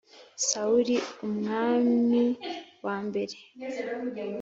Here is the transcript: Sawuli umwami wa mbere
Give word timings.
Sawuli 0.47 0.95
umwami 1.27 2.23
wa 2.85 2.97
mbere 3.07 3.35